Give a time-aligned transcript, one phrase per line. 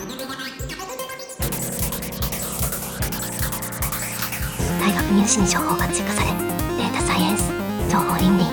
[0.00, 0.08] 大
[4.94, 6.32] 学入試に情報がチェックされ
[6.78, 7.52] データサイエンス
[7.92, 8.44] 情報倫理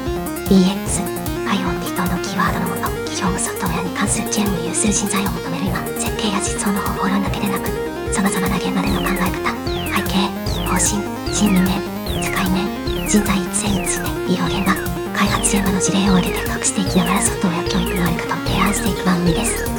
[0.52, 1.08] DX
[1.48, 7.70] IoT 等のキーワードのもと企業務ソフトウェアに関する知恵を有数人材を求める今設計や実装の方法論だけでなく
[8.14, 9.56] さまざまな現場での考え方
[9.96, 10.28] 背景
[10.68, 11.00] 方針
[11.34, 11.80] 心理面
[12.28, 14.76] 使い面人材育成について医療現場
[15.16, 19.77] 開発現場の事例を挙げて隠していきながらソフトウェア教育のあり方を提案していく番組です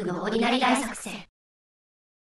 [0.00, 1.12] ウェア教育のオリナリ大作戦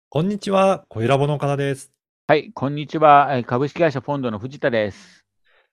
[0.09, 1.91] こんにちは、小ラボの岡田です。
[2.27, 3.29] はい、こんにちは。
[3.31, 5.25] えー株式会社フォンドの藤田です。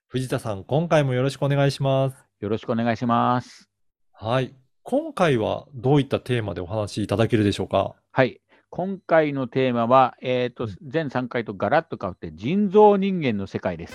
[0.06, 2.16] 藤田さん、今回もよろしくお願いします。
[2.40, 3.68] よろしくお願いします。
[4.12, 4.54] はい。
[4.84, 7.96] 今回はどういったテーマでお話しいただけるでしょうか？
[8.12, 13.94] はい、今回のテーマは、えーとうん前3回とガラッと変わって人造人間の世界です。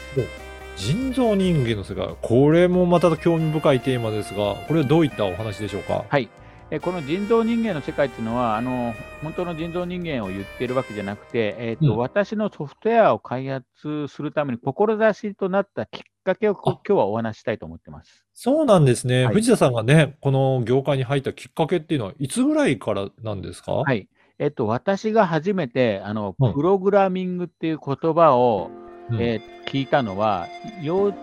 [0.75, 2.13] 人造人間の世界。
[2.21, 6.03] これもまた興味深いテーマですが、これはどういったお話でしょうか？
[6.09, 6.27] はい。
[6.73, 18.25] えーこの人造人間の世界っていうのは、あの本当の人造人間を言ってるわけじゃなくて、えーとうん私のソフトウェアを開発するために志となったきっかけを今日はお話ししたいと思ってます。
[18.33, 19.25] そうなんですね。
[19.25, 23.71] はい藤田さんがね、この業界に入ったきっかけっていうのは、いつぐらいからなんですか？
[23.73, 24.07] はい。
[24.39, 28.71] えっと、私が初めてあのうんプログラミングっていう言葉を、
[29.11, 30.47] うんえー聞いたのは、
[30.81, 31.17] 幼稚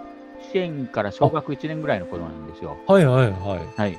[0.55, 2.77] 園から小学1年ぐらいの頃なんですよ。
[2.87, 3.81] はいはいはい。
[3.81, 3.99] はい。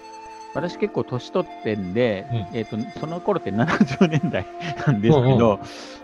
[0.53, 2.57] 私結構年取ってんで、うん。
[2.57, 4.45] えっと、その頃って70年代
[4.85, 5.59] なんですけど、うん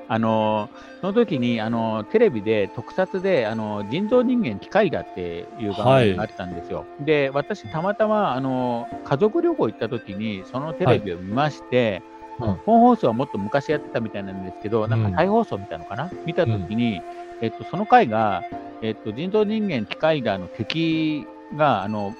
[0.09, 0.69] あの、
[1.01, 6.85] その時に、あの、テレビで特撮で、あの、人造人間機械だっていう番組があったんですよ。
[7.01, 12.01] で、私たまたま、あの、家族旅行行った時に、そのテレビを見まして、
[12.39, 12.55] うん。
[12.65, 15.11] 本放送はもっと昔やってたみたいなんですけど、なんうん。
[15.11, 17.01] か再放送みたいなのかな、見た時に、
[17.41, 18.43] えっと、その回が、
[18.81, 22.15] えっと、人造人間機械だの敵が、あの、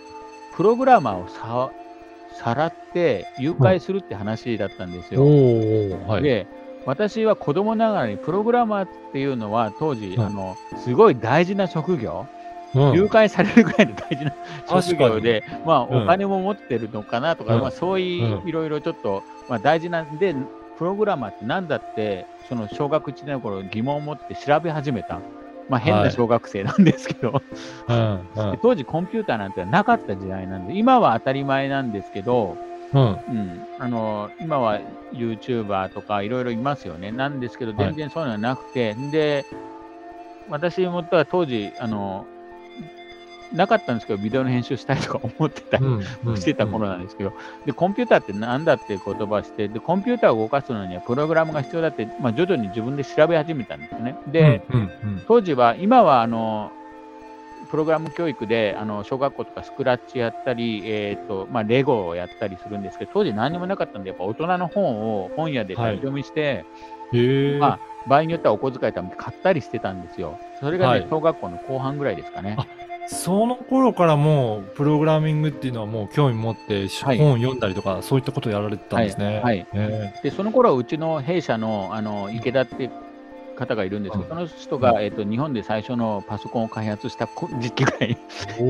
[0.56, 1.30] プログラマーを
[2.38, 5.24] ささらって誘拐するって話だったんですよ。
[6.08, 6.24] はい。
[6.24, 6.48] で、
[6.86, 10.22] 私は子供ながらにプログラマーっていうのは当時、うん。
[10.22, 12.28] あの、すごい大事な職業、
[12.74, 12.94] うん。
[12.94, 14.34] 誘拐されるぐらいの大事な
[14.82, 16.04] 職業で、まあ、うん。
[16.04, 17.62] お金も持ってるのかなとか、うん。
[17.62, 18.48] まあ、そういううん。
[18.48, 20.36] いろいろちょっと、まあ、大事なんで、
[20.78, 25.20] プログラマーってなんだって、その小学1年の頃疑問を持って調べ始めた。
[25.70, 26.12] まあ、変はない。
[26.12, 27.42] 小学生なんですけど、
[27.88, 28.52] うんうん。
[28.52, 32.58] で当時コンピューターなんてなかった時代なんで、今は当たり前なんですけど、
[32.94, 33.02] うん。
[33.02, 34.80] うん、あの今は
[35.14, 37.12] YouTuber とかいろいろいますよね。
[37.12, 37.86] なんですけど、はい。
[37.88, 39.46] 全然そういうのはなくて、で、
[40.50, 42.26] 私もは当時あの、
[43.54, 47.34] なかったんですけど、ビデオの編集したいとか思ってたりうんうんしてた頃なんですけど、
[47.66, 54.16] で、コンピューターってなんだっていう言葉をして、で、コンピューターを動かすのにはプログラムが必要だって、まあ、徐々に自分で調べ始めたんですよね。
[54.28, 54.62] で、
[55.28, 56.72] 当時は、今はあの
[57.70, 66.66] プログラム教育であの小学校とかスクラッチやったり、えーとまあ、レゴをやったりするんですけど、当時何もなかったんで、やっぱ大人の本を本屋で立ち読みして、
[67.14, 67.20] うん。
[67.20, 67.60] へえ。
[67.60, 70.40] まあ、場合によってはお小遣いために買ったりしてたんですよ。
[70.60, 72.58] それがね、はい小学校の後半ぐらいですかね。
[73.08, 77.18] あその頃からもうプログラミングっていうのはもう興味持ってしはい。
[77.18, 79.26] 本を読んだりとかそういったことをやられてたんですね。
[79.26, 79.42] はい。
[79.42, 79.68] はい。
[79.74, 82.90] へで、その頃うちの弊社のあの池田って
[83.58, 84.30] 方がいるんですけど、うん。
[84.30, 88.18] その人が、えー、と日本で最初のパソコンを開発したこ時期ぐらい
[88.60, 88.64] えお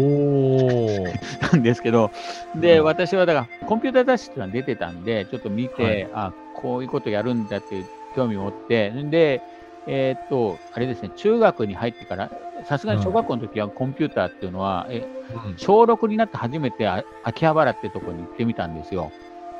[1.06, 1.52] ー。
[1.54, 2.12] なんですけど、
[2.56, 2.86] で、うん。
[2.86, 6.10] 私はだから、コンピューター雑誌っていうのは出てたんで、ちょっと見て、はい。
[6.14, 9.42] あ、こういうことやるんだっていう興味を持って、で、
[9.88, 12.32] えーっと、あれですね、中学に入ってから、
[12.68, 15.08] さすがに小学校の時はコンピューターっていうのは、え
[15.46, 15.58] うん。
[15.58, 19.12] 小6になって初めてあ秋葉原ってとこに行ってみたんですよ。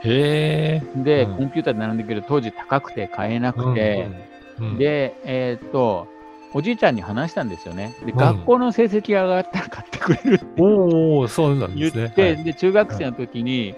[0.04, 1.02] へえ。
[1.04, 1.38] で、うん。
[1.38, 4.10] コンピューターで並んでけど、当時高くて買えなくて、
[4.60, 6.08] うんうん、で、えーっと、
[6.54, 7.96] おじいちゃんに話したんですよね。
[8.06, 8.18] で、うん。
[8.18, 10.62] 学校の成績が上がったら買ってくれるって。
[10.62, 12.24] おお、そうなん言って、ですね。
[12.24, 12.44] はい。
[12.44, 13.74] で、中学生の時に、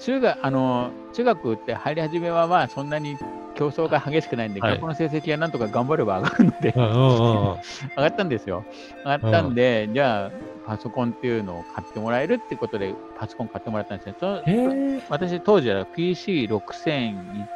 [0.00, 3.16] 中学、あの、中学って入り始めはまあそんなに
[3.56, 6.72] 競争が激しくないんで、はい学校の成績がなんとか頑張れば上がるので。
[6.76, 7.56] 上
[7.96, 8.64] がったんですよ。
[9.04, 10.30] 上がったんで、じゃあ、
[10.66, 14.14] パソコンっていうのを買ってもらえるってことで、パソコン買ってもらったんですね。
[14.18, 14.42] そ。
[15.08, 17.48] 私、当時は PC6001、うん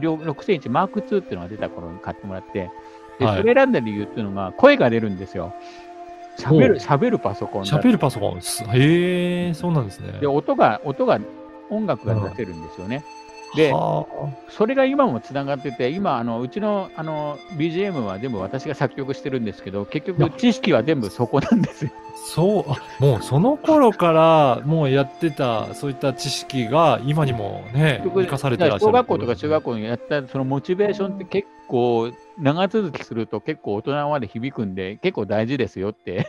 [0.00, 2.70] 6001マーク2っていうのが出た頃に買ってもらって、
[3.18, 5.52] で、はいそれ選んだ理由っていうのが、声が出るんですよ。
[6.38, 8.40] 喋る、喋るパソコンだ喋るパソコン。
[8.40, 10.18] すへえ、そうなんですね。
[10.20, 11.20] で、音が、音が、
[11.70, 13.04] 音楽が出せるんですよね。
[13.56, 14.06] では
[14.48, 21.90] それが今もつながってて、今、あのうちのあの BGM は全部私が作曲してるんですけど、結局、知識は全部そこなんですよ。
[22.14, 28.86] あ、そう、あ、もうその頃からもうやってた、そういった知識が今にもね、生かされてらっしゃる。
[28.86, 36.26] 小学校とか中学校にやったそのモチベーションって結構長続きすると結構大人まで響くんで結構大事ですよって。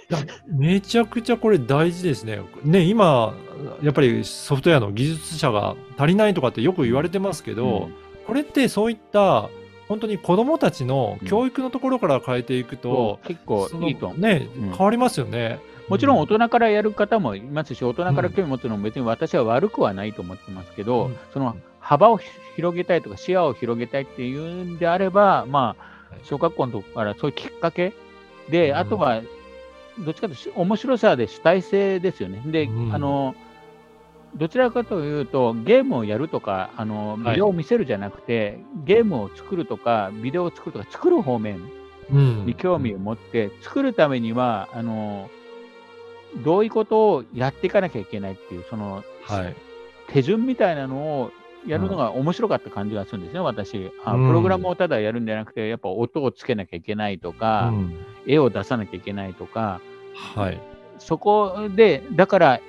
[0.47, 2.39] めちゃくちゃこれ大事ですね。
[2.63, 3.33] ね、今、
[3.81, 7.89] やっぱりソフトウェアの技術者が足りないとかってよく言われてますけど、
[8.27, 9.49] これってそういった
[9.87, 14.13] 本当に子供たちの教育のところから変えていくと、結構そのいいと。
[14.13, 15.59] ね、うん変わりますよね。
[15.87, 21.17] もちろん大人からやる方もいますし、大人から興味持つのも別に私は悪くはないと思ってますけど、うん。
[21.31, 22.19] その幅を
[22.55, 27.93] 広げたいとか視野を広げたいっていうんであれば、まあ、小学校のとこからそういうきっかけ
[28.49, 28.77] で、うん。
[28.77, 29.21] あとは、
[29.99, 32.41] どっちかというと面白さで主体性ですよね。
[32.45, 32.95] で、うん。
[32.95, 33.35] あの、
[34.35, 37.19] どちらかというと、ゲームをやるとか、あの、はい。
[37.19, 41.61] ビデオを見せるじゃなくて、ゲームを作るとか、ビデオを作るとか、作る方面
[42.11, 42.45] うん。
[42.45, 45.29] に興味を持って、作るためには、あの、
[46.43, 49.55] どういうことをやっていかなきゃいけないっていう、その、はい。
[50.07, 51.31] 手順みたいなのを
[51.67, 53.91] やるのが面白かった感じがするんですね、私。
[54.03, 57.95] あうんプログラムをただやるんじゃなくて、やっぱ音をつけなきゃいけないとか、うん
[58.27, 59.79] 絵を出さなきゃいけないとか、
[60.15, 60.59] はい。
[60.97, 62.59] そこで、だから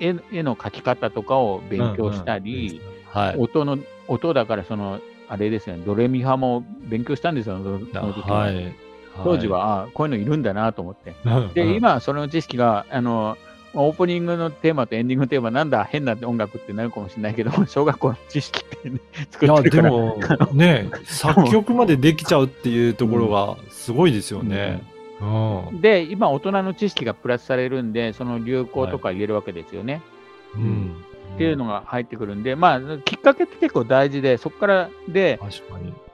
[0.00, 2.80] 絵絵の描き方とかを勉強したり、
[3.10, 3.36] はい。
[3.36, 3.78] 音の、
[4.08, 7.78] 音だからその、あれですよね、ドレミファも勉強したんですよ、その
[8.12, 8.74] 時ははい。
[9.22, 11.14] 当時は、あこういうのいるんだなと思って。
[11.28, 13.36] はい、で、うん、今、その知識が、あの、
[13.74, 19.00] オープニングのテーマとエンディングのテーマ、なんだ、変な音楽ってなるかもしれないけど、 小学校の知識って、ね、
[19.30, 19.90] 作いや、ってるから。
[19.90, 24.82] でも、 ね、作曲までできちゃうっていうところがすごいですよね。
[25.20, 25.80] うん。
[25.80, 30.02] で、今、大人の知識がプラスされるんで、その流行とか入れるわけですよね。
[30.54, 31.04] うん。
[31.34, 35.40] っていうのが入ってくるんで、まあ、きっかけって結構大事で、そこからで。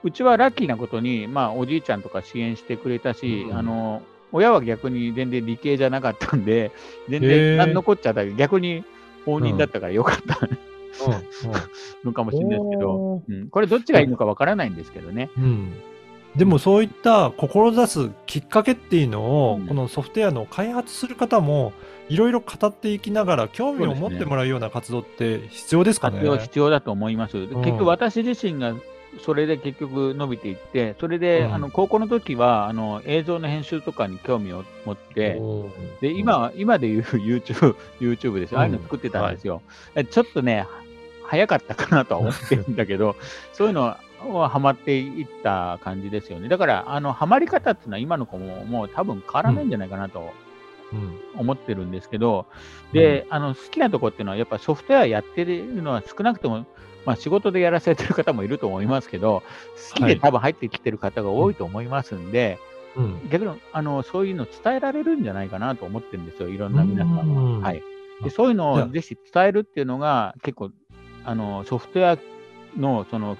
[0.01, 4.01] うちはラッキーなことに、まあ、おじいちゃんとか支援してくれたし、うんあの、
[4.31, 6.71] 親は逆に全然理系じゃなかったんで、
[7.09, 8.83] 全然何残っちゃったけど、逆に
[9.25, 10.53] 放任だったからよかったうん。
[12.05, 15.29] のかもしれないですけど、うん、これどっちがいいのかわからないんですけどね。
[15.37, 15.73] うん。
[16.39, 21.73] でもそういった志すきっかけっていうのを、うんこのソフトウェアの開発する方も
[22.07, 26.15] いろいろ語っていきながら興味を持ってもらうような活動って必要ですかね？
[26.19, 27.33] 活用必要だと思います。
[27.33, 28.73] でうん結局私自身が
[29.25, 35.41] それで結局伸びていって、それで、うんあの高校の時はあの映像の編集とかに興味を持って、
[35.99, 38.59] で今は、今で言う YouTube, YouTube ですよ。
[38.59, 39.61] ああいうの作ってたんですよ。
[39.95, 40.65] えちょっとね、
[41.23, 43.15] 早かったかなとは思ってるんだけど、
[43.53, 43.81] そういうの
[44.25, 46.49] はハマっていった感じですよね。
[46.49, 50.31] だから、あのハマり方っていうのは今の子ももう多分変わらないんじゃないかなと
[50.91, 52.45] うん思ってるんですけど、
[52.93, 56.65] で、あの好きなとこっていうのは、やっぱソフトウェアやってるのは少なくとも、
[57.05, 59.43] まあ、仕事でやらせてる方もいると思いますけど、
[59.91, 60.15] 好きはい。
[60.15, 62.59] で多分入ってきてる方が多いと思いますんで、
[62.95, 63.29] うん。
[63.29, 67.23] 逆にあのそういうの伝えられるんじゃないかなと思ってるんですよ、いろんな皆さんは。
[67.23, 67.61] うん。
[67.61, 67.83] はい、
[68.23, 70.71] でそういうのをぜひ伝えるっていうのが、結構
[71.23, 73.37] あのソフトウェアのその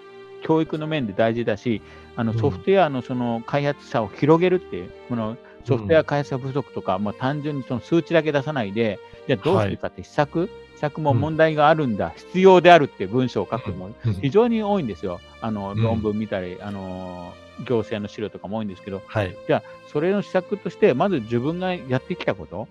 [0.50, 1.80] 教育の面で大事だし、
[2.16, 2.40] あのうん。
[2.40, 14.14] ソフトウェアのその開発者を広げるっていう、このソフトウェア開発者不足とか、まあ、単純にその数値だけ出さないで、じゃあどうするかって施策、施策も問題があるんだ、必要であるっていう文章を書くの、うん。
[14.16, 15.22] 非常に多いんですよ。
[15.40, 15.84] あのうん。
[15.84, 17.32] 論文見たり、あの
[17.68, 19.38] 行政の資料とかも多いんですけど、はい。
[19.46, 19.64] じゃあ、
[19.94, 22.68] それの施策として、まず自分がやってきたこと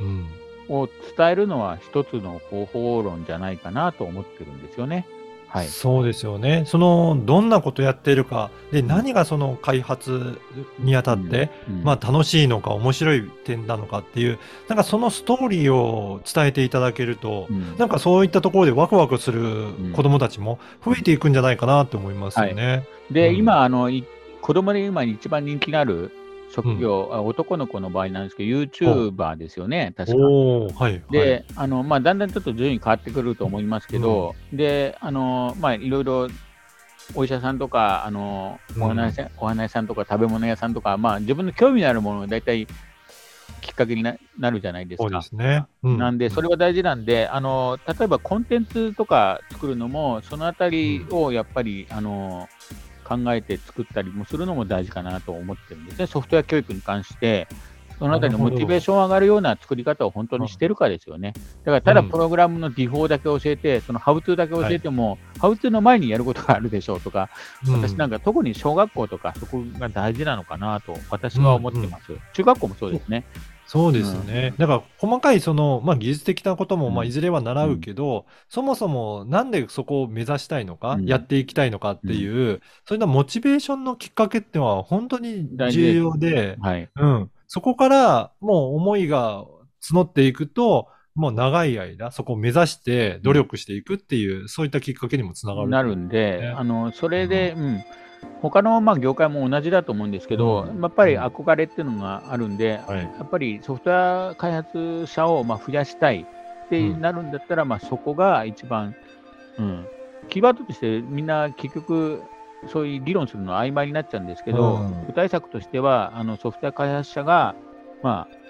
[0.00, 0.26] うん。
[0.68, 5.06] を伝えるのは一つの方法論じゃないかなと思ってるんですよね。
[5.52, 5.68] はい。
[5.68, 6.64] そうですよね。
[6.66, 8.50] そのどんなことやってるか。
[8.72, 10.38] で何がその開発
[10.78, 11.84] にあたって、うん。
[11.84, 14.38] まあ、楽しいのか面白い点なのかっていう
[14.68, 17.76] なんかそのストーリーを伝えていただけると、うん。
[17.76, 22.86] なんかそういったところでワクワクする子どもたちも増えていくんじゃないかなって思いますよね。
[23.10, 23.36] で、うん。
[23.36, 24.06] 今、あの、い
[24.40, 26.10] 子供で今一番人気がある
[26.52, 30.18] 職業、あ男の子の場合なんですけど、YouTuber ですよね、確か。
[30.18, 36.28] はい、で、あの、まあ、だんだんちょっと順位変わってくると思いますけど、で、あの、まあ、いろいろ、
[37.14, 42.66] お医者さんとか、あの、お花屋さん、お花屋さんとか、食べ物屋さんとか、まあ、自分の興味のあるものを大体
[43.62, 45.08] きっかけにななるじゃないですか。
[45.08, 45.28] そうで。
[45.28, 45.64] すね。
[45.82, 52.48] うなんで、それは大事なんで、あの、例えばコンテンツとか作るのも、そのあたりをやっぱり、あの、
[53.16, 56.06] 考えて作ったりもするのも大事かなと思ってるんですね。
[56.06, 57.48] ソフトウェア教育に関して、
[58.02, 61.34] そのあたりのモチベーション上がるような作り方を本当にしてるかですよね。
[61.64, 67.28] だから、ただうんプログラムのディフォーだけ教えて、そのハウツーだけ教えても、ハウツーの前にやることがあるでしょうとか、
[67.68, 72.12] 私なんか、か特に小学校とかそこが大事なのかなと私は思ってます。
[72.32, 73.24] 中学校もそうですね。
[73.72, 74.52] そうですね。
[74.58, 76.94] だから細かいその、まあ、技術的なことも、うん。
[76.94, 81.06] まあ、いずれは習うけど、そもそもなんでそこを目指したいのか、うん。
[81.06, 86.90] やっていきたいのかっていう、そういったモチベーションのきっかけってのは本当に重要で、はい。
[86.94, 87.30] うん。
[87.46, 89.46] そこからもう思いが
[89.82, 95.70] 募っていくと、もう長い間そこを目指して努力していくっていう、そういったきっかけにもつながる。
[95.70, 97.84] なるんで、ねあのそれで、うん
[98.40, 100.80] 他のまあ業界も同じだと思うんですけど、うん。
[100.80, 102.98] やっぱり憧れっていうのがあるんで、はい。
[102.98, 106.26] やっぱりソフトウェア開発者をまあ増やしたい
[106.66, 108.94] ってなるんだったら、まあそこが一番、
[109.58, 109.86] うん、
[110.28, 112.22] キーワードとしてみんな結局、
[112.68, 115.06] そういう議論するのは曖昧になっちゃうんですけど、うん。
[115.06, 117.54] 具体策としては、あのソフトウェア開発者が、
[118.02, 118.42] まあ、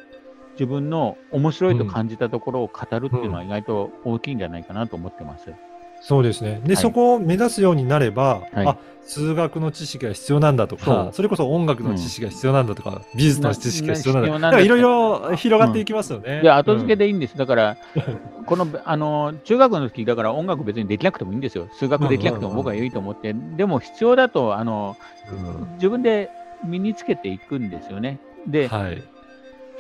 [0.53, 5.53] 自分の面白いと感じたところを語るっていうのは意外と大きいんじゃないかなと思ってます。
[6.03, 6.61] そうですね。
[6.65, 16.43] で、はいそこを目指すようになれば、はいあ、数学の知識が必要なんだとそか、うそれこそ音楽の知識が必要なんだとか、美術の知識が必要なんだななだからいろいろ広がっていきますよね。
[16.43, 17.37] で、後付けで、でいいんです。
[17.37, 17.77] だから、
[18.47, 21.69] この、あの、中学の時、だから音楽別にできなくてもいいんですよ。
[21.73, 23.33] 数学できなくても僕はいいと思って。
[23.57, 24.97] でも必要だと、あの、
[25.31, 26.31] うん自分で
[26.65, 28.19] 身につけていくんですよね。
[28.47, 29.03] で、はい。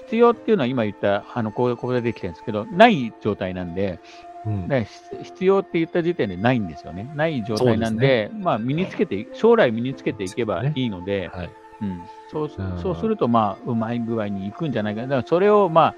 [0.05, 3.99] 必要っていうのは今言った、あの、ここでできてるんですけど、ない状態なんで、
[4.46, 4.68] うん
[5.22, 7.11] 必要って言った時点でないんですよね。
[7.14, 11.50] ない状態なんで、まあ、身につけてい、将来身につけていけばいいので、はい。
[11.80, 15.08] うん、そううんそうすると、まあ、うまい具合にいくんじゃないかな。
[15.08, 15.94] だからそれを、まあ、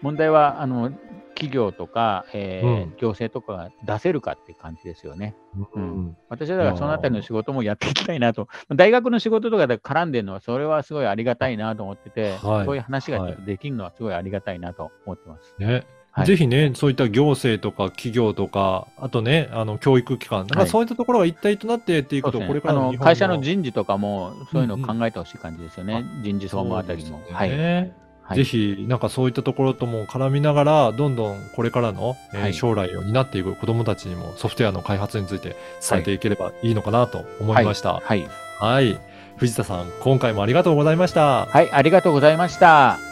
[0.00, 0.92] 問題は、あの、
[1.34, 5.36] 企業とか、えーうん行政とかが出せるかっていう感じですよね。
[5.56, 6.16] ううんん。
[6.28, 8.48] 私はだからそのあたりの仕事もやっていきたいなと。
[8.74, 15.54] 大学の仕事とかで絡んでるのは、それはすごいありがたいなと思ってて、はいそういう話ができるのはすごいありがたいなと思ってます。
[15.60, 15.86] ね。
[16.18, 26.04] はいぜひね、そういった行政とか企業とか、あとね、あの教育機関、だからはいそういったところが一体となってっていうことを、これからあのの日本会社の人事とかもそういうのを考えてほしい感じですよね。
[26.16, 27.08] うん人事総務あたりも。
[27.08, 27.50] そうですよはい。
[27.50, 35.56] ねはいぜひ、なんかそういったところとも絡みながら、どんどんこれからの、えーはい将来を担っていく子どもたちにもソフトウェアの開発について
[35.88, 38.00] 伝えていければいいのかなと思いました。
[38.00, 38.28] はい。
[38.58, 38.98] はい。
[39.38, 41.46] 藤田さん、今回もありがとうございました。
[41.46, 43.07] はい、ありがとうございました。